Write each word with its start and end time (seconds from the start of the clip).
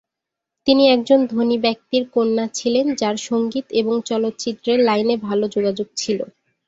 তিনি 0.67 0.83
একজন 0.87 1.19
ধনী 1.25 1.57
ব্যক্তির 1.57 2.03
কন্যা 2.13 2.45
ছিলেন 2.53 2.85
যার 2.95 3.15
সংগীত 3.27 3.65
এবং 3.81 3.95
চলচ্চিত্রের 4.05 4.79
লাইনে 4.79 5.15
ভাল 5.17 5.39
যোগাযোগ 5.55 5.87
ছিল। 5.95 6.19